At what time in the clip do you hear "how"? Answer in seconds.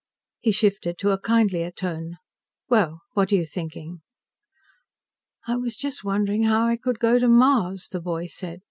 6.45-6.65